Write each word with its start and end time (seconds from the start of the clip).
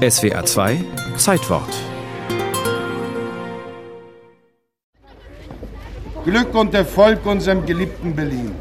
SWA 0.00 0.46
2 0.46 0.82
Zeitwort. 1.18 1.68
Glück 6.24 6.54
und 6.54 6.72
Erfolg 6.72 7.26
unserem 7.26 7.66
geliebten 7.66 8.16
Berlin. 8.16 8.54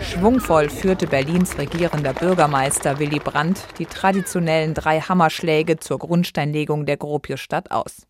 Schwungvoll 0.00 0.68
führte 0.68 1.06
Berlins 1.06 1.56
regierender 1.56 2.12
Bürgermeister 2.12 2.98
Willy 2.98 3.20
Brandt 3.20 3.64
die 3.78 3.86
traditionellen 3.86 4.74
drei 4.74 5.00
Hammerschläge 5.00 5.78
zur 5.78 5.98
Grundsteinlegung 5.98 6.84
der 6.84 6.98
Gropiusstadt 6.98 7.70
aus. 7.70 8.06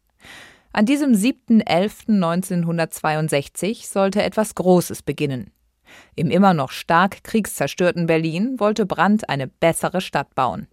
An 0.72 0.86
diesem 0.86 1.12
7.11.1962 1.12 3.88
sollte 3.88 4.24
etwas 4.24 4.56
Großes 4.56 5.02
beginnen. 5.02 5.52
Im 6.16 6.32
immer 6.32 6.52
noch 6.52 6.72
stark 6.72 7.22
kriegszerstörten 7.22 8.06
Berlin 8.06 8.58
wollte 8.58 8.86
Brandt 8.86 9.28
eine 9.28 9.46
bessere 9.46 10.00
Stadt 10.00 10.34
bauen. 10.34 10.66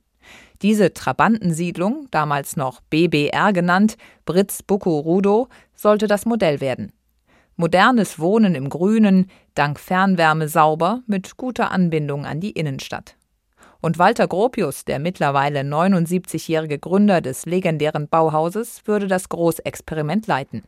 Diese 0.62 0.94
Trabantensiedlung, 0.94 2.07
damals 2.11 2.57
noch 2.57 2.82
BBR 2.89 3.54
genannt, 3.54 3.96
Britz 4.25 4.61
Bucco 4.61 5.47
sollte 5.74 6.07
das 6.07 6.25
Modell 6.25 6.60
werden. 6.60 6.92
Modernes 7.56 8.20
Wohnen 8.20 8.56
im 8.56 8.70
Grünen, 8.70 9.29
dank 9.56 9.79
Fernwärme 9.79 10.50
sauber, 10.50 11.01
mit 11.07 11.37
guter 11.37 11.71
Anbindung 11.71 12.25
an 12.25 12.42
die 12.42 12.51
Innenstadt. 12.51 13.15
Und 13.82 13.98
Walter 13.98 14.28
Gropius, 14.28 14.84
der 14.84 15.00
mittlerweile 15.00 15.61
79-jährige 15.61 16.79
Gründer 16.79 17.21
des 17.21 17.46
legendären 17.46 18.10
Bauhauses, 18.10 18.82
würde 18.86 19.07
das 19.07 19.29
Großexperiment 19.29 20.28
leiten. 20.28 20.64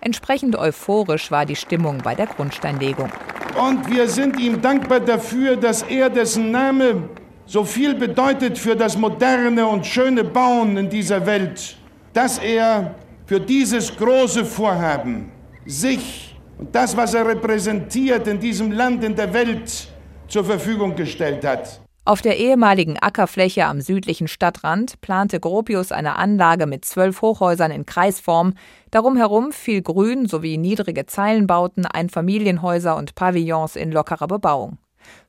Entsprechend 0.00 0.56
euphorisch 0.56 1.30
war 1.30 1.44
die 1.44 1.56
Stimmung 1.56 1.98
bei 1.98 2.14
der 2.14 2.26
Grundsteinlegung. 2.26 3.10
Und 3.58 3.90
wir 3.90 4.08
sind 4.08 4.40
ihm 4.40 4.62
dankbar 4.62 5.00
dafür, 5.00 5.56
dass 5.56 5.82
er, 5.82 6.08
dessen 6.08 6.50
Name 6.50 7.10
so 7.50 7.64
viel 7.64 7.96
bedeutet 7.96 8.56
für 8.56 8.76
das 8.76 8.96
moderne 8.96 9.66
und 9.66 9.84
schöne 9.84 10.22
Bauen 10.22 10.76
in 10.76 10.88
dieser 10.88 11.26
Welt, 11.26 11.76
dass 12.12 12.38
er 12.38 12.94
für 13.26 13.40
dieses 13.40 13.96
große 13.96 14.44
Vorhaben 14.44 15.32
sich 15.66 16.36
und 16.58 16.72
das, 16.72 16.96
was 16.96 17.12
er 17.12 17.26
repräsentiert 17.26 18.28
in 18.28 18.38
diesem 18.38 18.70
Land, 18.70 19.02
in 19.02 19.16
der 19.16 19.34
Welt, 19.34 19.88
zur 20.28 20.44
Verfügung 20.44 20.94
gestellt 20.94 21.44
hat. 21.44 21.80
Auf 22.04 22.22
der 22.22 22.38
ehemaligen 22.38 22.96
Ackerfläche 23.00 23.66
am 23.66 23.80
südlichen 23.80 24.28
Stadtrand 24.28 25.00
plante 25.00 25.40
Gropius 25.40 25.90
eine 25.90 26.14
Anlage 26.14 26.66
mit 26.66 26.84
zwölf 26.84 27.20
Hochhäusern 27.20 27.72
in 27.72 27.84
Kreisform, 27.84 28.54
darum 28.92 29.16
herum 29.16 29.50
viel 29.50 29.82
Grün 29.82 30.26
sowie 30.26 30.56
niedrige 30.56 31.06
Zeilenbauten, 31.06 31.84
Einfamilienhäuser 31.84 32.96
und 32.96 33.16
Pavillons 33.16 33.74
in 33.74 33.90
lockerer 33.90 34.28
Bebauung. 34.28 34.78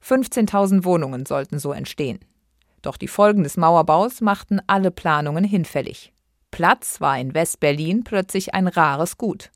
15.000 0.05 0.83
Wohnungen 0.83 1.25
sollten 1.25 1.59
so 1.59 1.71
entstehen. 1.71 2.19
Doch 2.81 2.97
die 2.97 3.07
Folgen 3.07 3.43
des 3.43 3.57
Mauerbaus 3.57 4.21
machten 4.21 4.59
alle 4.67 4.91
Planungen 4.91 5.43
hinfällig. 5.43 6.13
Platz 6.49 6.99
war 6.99 7.17
in 7.19 7.33
West-Berlin 7.33 8.03
plötzlich 8.03 8.53
ein 8.53 8.67
rares 8.67 9.17
Gut. 9.17 9.51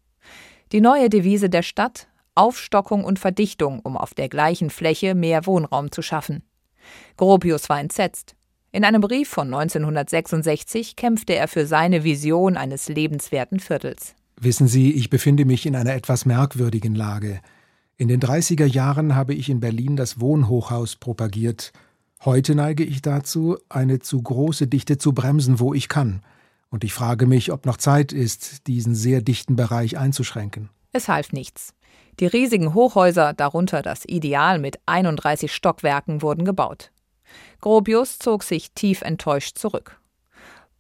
Die 0.72 0.82
neue 0.82 1.10
Devise 1.10 1.50
der 1.50 1.64
Stadt 1.64 2.08
Aufstockung 2.36 3.06
und 3.06 3.18
Verdichtung, 3.18 3.80
um 3.80 3.96
auf 3.96 4.14
der 4.14 4.28
gleichen 4.28 4.70
Fläche 4.70 5.16
mehr 5.16 5.46
Wohnraum 5.46 5.92
zu 5.92 6.02
schaffen. 6.02 6.44
Gropius 7.18 7.70
war 7.70 7.80
entsetzt. 7.80 8.36
In 8.72 8.84
einem 8.84 9.00
Brief 9.00 9.30
von 9.30 9.48
1966 9.54 10.98
kämpfte 10.98 11.34
er 11.34 11.48
für 11.48 11.66
seine 11.66 12.04
Vision 12.04 12.58
eines 12.58 12.90
lebenswerten 12.90 13.62
Viertels. 13.62 14.16
Wissen 14.38 14.68
Sie, 14.68 14.92
ich 14.92 15.10
befinde 15.10 15.46
mich 15.46 15.66
in 15.66 15.78
einer 15.78 15.96
etwas 15.96 16.26
merkwürdigen 16.26 16.94
Lage. 16.94 17.40
In 17.98 18.10
den 18.10 18.20
30er 18.20 18.66
Jahren 18.66 19.16
habe 19.16 19.34
ich 19.34 19.50
in 19.50 19.62
Berlin 19.62 19.96
das 19.96 20.20
Wohnhochhaus 20.20 20.98
propagiert. 20.98 21.72
Heute 22.26 22.54
neige 22.54 22.84
ich 22.84 23.02
dazu, 23.02 23.58
eine 23.70 24.00
zu 24.00 24.22
große 24.22 24.68
Dichte 24.68 24.98
zu 24.98 25.14
bremsen, 25.14 25.62
wo 25.62 25.74
ich 25.74 25.88
kann. 25.88 26.22
Und 26.70 26.84
ich 26.84 26.94
frage 26.94 27.26
mich, 27.26 27.54
ob 27.54 27.66
noch 27.66 27.78
Zeit 27.78 28.12
ist, 28.12 28.68
diesen 28.68 28.96
sehr 28.96 29.22
dichten 29.22 29.56
Bereich 29.56 29.98
einzuschränken. 29.98 30.70
Es 30.92 31.08
half 31.08 31.32
nichts. 31.32 31.74
Die 32.20 32.26
riesigen 32.26 32.74
Hochhäuser, 32.74 33.32
darunter 33.32 33.82
das 33.82 34.04
Ideal 34.06 34.60
mit 34.60 34.78
31 34.88 35.54
Stockwerken, 35.54 36.22
wurden 36.22 36.44
gebaut. 36.44 36.92
Gropius 37.62 38.20
zog 38.20 38.44
sich 38.44 38.72
tief 38.74 39.04
enttäuscht 39.04 39.58
zurück. 39.58 40.02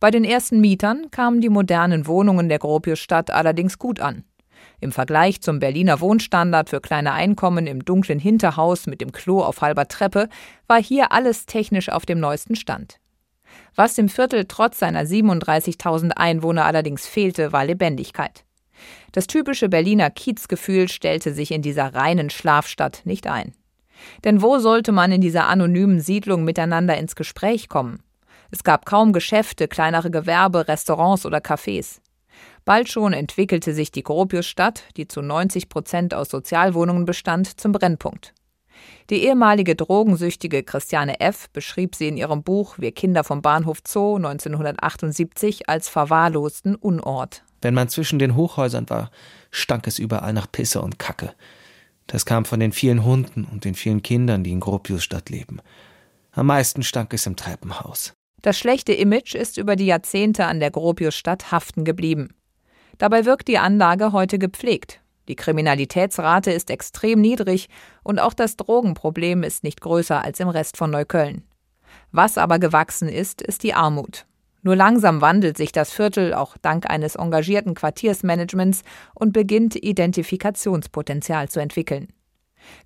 Bei 0.01 0.11
den 0.11 0.25
ersten 0.25 0.59
Mietern 0.59 1.11
kamen 1.11 1.39
die 1.39 1.49
modernen 1.49 2.07
Wohnungen 2.07 2.49
der 2.49 2.59
Gropiusstadt 2.59 3.31
allerdings 3.31 3.79
gut 3.79 4.01
an. 4.01 4.25
Im 4.79 4.91
Vergleich 4.91 5.41
zum 5.41 5.59
Berliner 5.59 5.99
Wohnstandard 6.01 6.69
für 6.69 6.81
kleine 6.81 7.13
Einkommen 7.13 7.67
im 7.67 7.85
dunklen 7.85 8.19
Hinterhaus 8.19 8.87
mit 8.87 9.01
dem 9.01 9.11
Klo 9.11 9.41
auf 9.41 9.61
halber 9.61 9.87
Treppe 9.87 10.29
war 10.67 10.81
hier 10.81 11.11
alles 11.11 11.45
technisch 11.45 11.89
auf 11.89 12.05
dem 12.05 12.19
neuesten 12.19 12.55
Stand. 12.55 12.99
Was 13.75 13.95
dem 13.95 14.09
Viertel 14.09 14.45
trotz 14.47 14.79
seiner 14.79 15.03
37.000 15.03 16.11
Einwohner 16.11 16.65
allerdings 16.65 17.07
fehlte, 17.07 17.51
war 17.51 17.65
Lebendigkeit. 17.65 18.43
Das 19.11 19.27
typische 19.27 19.69
Berliner 19.69 20.09
Kiezgefühl 20.09 20.89
stellte 20.89 21.33
sich 21.33 21.51
in 21.51 21.61
dieser 21.61 21.93
reinen 21.93 22.29
Schlafstadt 22.29 23.01
nicht 23.05 23.27
ein. 23.27 23.53
Denn 24.23 24.41
wo 24.41 24.59
sollte 24.59 24.91
man 24.91 25.11
in 25.11 25.21
dieser 25.21 25.47
anonymen 25.47 26.01
Siedlung 26.01 26.43
miteinander 26.43 26.97
ins 26.97 27.15
Gespräch 27.15 27.69
kommen? 27.69 28.01
Es 28.51 28.63
gab 28.63 28.85
kaum 28.85 29.13
Geschäfte, 29.13 29.67
kleinere 29.67 30.11
Gewerbe, 30.11 30.67
Restaurants 30.67 31.25
oder 31.25 31.39
Cafés. 31.39 31.99
Bald 32.65 32.89
schon 32.89 33.13
entwickelte 33.13 33.75
sich 33.75 33.91
die 33.91 34.01
Gropiusstadt, 34.01 34.83
die 34.97 35.07
zu 35.07 35.21
90 35.21 35.69
Prozent 35.69 36.15
aus 36.15 36.29
Sozialwohnungen 36.29 37.05
bestand, 37.05 37.59
zum 37.59 37.71
Brennpunkt. 37.71 38.33
Die 39.11 39.23
ehemalige 39.23 39.75
drogensüchtige 39.75 40.63
Christiane 40.63 41.19
F. 41.19 41.47
beschrieb 41.51 41.93
sie 41.95 42.07
in 42.07 42.17
ihrem 42.17 42.41
Buch 42.41 42.79
Wir 42.79 42.91
Kinder 42.91 43.23
vom 43.23 43.43
Bahnhof 43.43 43.79
Zoo 43.87 44.15
1978 44.15 45.69
als 45.69 45.89
verwahrlosten 45.89 46.75
Unort. 46.75 47.43
Wenn 47.61 47.75
man 47.75 47.87
zwischen 47.87 48.17
den 48.17 48.35
Hochhäusern 48.35 48.89
war, 48.89 49.11
stank 49.51 49.85
es 49.85 49.99
überall 49.99 50.33
nach 50.33 50.51
Pisse 50.51 50.81
und 50.81 50.97
Kacke. 50.97 51.33
Das 52.07 52.25
kam 52.25 52.45
von 52.45 52.59
den 52.59 52.71
vielen 52.71 53.03
Hunden 53.03 53.45
und 53.45 53.63
den 53.63 53.75
vielen 53.75 54.01
Kindern, 54.01 54.43
die 54.43 54.51
in 54.51 54.59
Gropiusstadt 54.59 55.29
leben. 55.29 55.61
Am 56.31 56.47
meisten 56.47 56.81
stank 56.81 57.13
es 57.13 57.27
im 57.27 57.35
Treppenhaus. 57.35 58.13
Das 58.41 58.57
schlechte 58.57 58.93
Image 58.93 59.35
ist 59.35 59.57
über 59.57 59.75
die 59.75 59.85
Jahrzehnte 59.85 60.45
an 60.45 60.59
der 60.59 60.71
Gropiusstadt 60.71 61.51
haften 61.51 61.83
geblieben. 61.85 62.29
Dabei 62.97 63.25
wirkt 63.25 63.47
die 63.47 63.57
Anlage 63.57 64.11
heute 64.11 64.39
gepflegt. 64.39 65.01
Die 65.27 65.35
Kriminalitätsrate 65.35 66.51
ist 66.51 66.69
extrem 66.69 67.19
niedrig 67.19 67.67
und 68.03 68.19
auch 68.19 68.33
das 68.33 68.57
Drogenproblem 68.57 69.43
ist 69.43 69.63
nicht 69.63 69.81
größer 69.81 70.23
als 70.23 70.39
im 70.39 70.49
Rest 70.49 70.77
von 70.77 70.91
Neukölln. 70.91 71.43
Was 72.11 72.37
aber 72.37 72.59
gewachsen 72.59 73.09
ist, 73.09 73.41
ist 73.41 73.63
die 73.63 73.73
Armut. 73.73 74.25
Nur 74.61 74.75
langsam 74.75 75.21
wandelt 75.21 75.57
sich 75.57 75.71
das 75.71 75.91
Viertel, 75.91 76.33
auch 76.33 76.57
dank 76.61 76.89
eines 76.89 77.15
engagierten 77.15 77.75
Quartiersmanagements, 77.75 78.81
und 79.13 79.31
beginnt 79.31 79.75
Identifikationspotenzial 79.75 81.49
zu 81.49 81.59
entwickeln. 81.59 82.07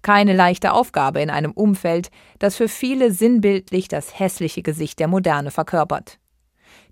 Keine 0.01 0.33
leichte 0.33 0.73
Aufgabe 0.73 1.21
in 1.21 1.29
einem 1.29 1.51
Umfeld, 1.51 2.09
das 2.37 2.57
für 2.57 2.67
viele 2.67 3.11
sinnbildlich 3.11 3.87
das 3.87 4.19
hässliche 4.19 4.61
Gesicht 4.61 4.99
der 4.99 5.07
Moderne 5.07 5.51
verkörpert. 5.51 6.19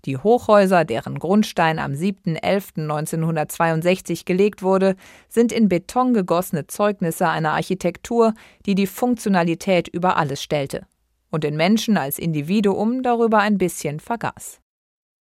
Die 0.04 0.16
Hochhäuser, 0.16 0.84
deren 0.84 1.18
Grundstein 1.18 1.78
am 1.78 1.92
7.11.1962 1.92 4.24
gelegt 4.24 4.62
wurde, 4.62 4.96
sind 5.28 5.52
in 5.52 5.68
Beton 5.68 6.14
gegossene 6.14 6.66
Zeugnisse 6.66 7.28
einer 7.28 7.52
Architektur, 7.52 8.34
die 8.66 8.74
die 8.74 8.86
Funktionalität 8.86 9.88
über 9.88 10.16
alles 10.16 10.42
stellte 10.42 10.86
und 11.30 11.44
den 11.44 11.56
Menschen 11.56 11.96
als 11.96 12.18
Individuum 12.18 13.02
darüber 13.02 13.38
ein 13.38 13.58
bisschen 13.58 14.00
vergaß. 14.00 14.60